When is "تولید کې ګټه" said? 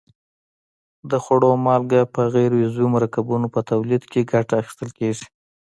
3.71-4.53